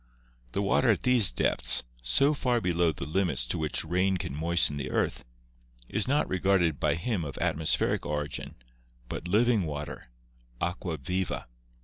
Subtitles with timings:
[0.53, 4.77] The water at these depths, so far below the limits to which rain can moisten
[4.77, 5.23] the earth,
[5.87, 8.55] is not regarded by him as of atmospheric origin,
[9.09, 10.01] but living water
[10.59, 11.45] (aqua •viva).